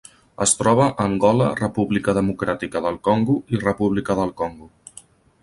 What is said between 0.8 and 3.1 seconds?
a Angola, República Democràtica del